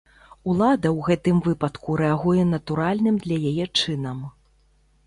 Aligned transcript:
Улада 0.53 0.89
ў 0.97 0.99
гэтым 1.09 1.41
выпадку 1.49 1.99
рэагуе 2.03 2.43
натуральным 2.55 3.15
для 3.27 3.37
яе 3.55 3.65
чынам. 3.79 4.19